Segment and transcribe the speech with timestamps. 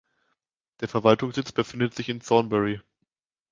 [0.79, 2.81] Der Verwaltungssitz befindet sich in Thornbury.